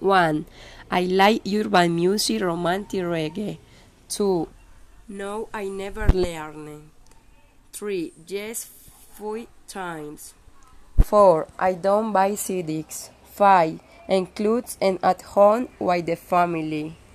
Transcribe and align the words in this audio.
1. 0.00 0.46
I 0.90 1.02
like 1.02 1.42
urban 1.46 1.94
music, 1.94 2.42
romantic 2.42 3.02
reggae. 3.02 3.58
2. 4.08 4.48
No, 5.08 5.48
I 5.52 5.68
never 5.68 6.08
learn. 6.08 6.90
3. 7.72 8.12
Yes, 8.26 8.68
four 9.12 9.46
times. 9.68 10.34
4. 10.98 11.46
I 11.58 11.74
don't 11.74 12.12
buy 12.12 12.32
CDs. 12.32 13.10
5. 13.34 13.80
Includes 14.08 14.78
and 14.80 14.98
at 15.02 15.22
home 15.22 15.68
with 15.78 16.06
the 16.06 16.16
family. 16.16 16.96